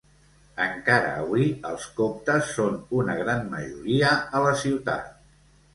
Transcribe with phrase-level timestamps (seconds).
[0.63, 5.19] Encara avui els coptes són una gran majoria a la ciutat.